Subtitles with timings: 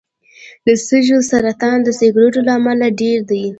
[0.65, 3.43] د سږو سرطان د سګرټو له امله ډېر دی.